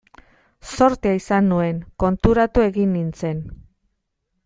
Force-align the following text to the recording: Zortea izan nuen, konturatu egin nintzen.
Zortea 0.75 1.19
izan 1.19 1.47
nuen, 1.51 1.83
konturatu 2.05 2.67
egin 2.71 2.93
nintzen. 2.99 3.45